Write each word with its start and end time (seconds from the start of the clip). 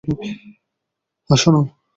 আসো, 1.29 1.49
নাও। 1.53 1.63